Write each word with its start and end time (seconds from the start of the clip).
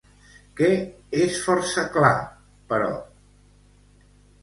Què 0.61 0.69
és 1.27 1.37
força 1.43 1.85
clar, 1.99 2.11
però? 2.75 2.91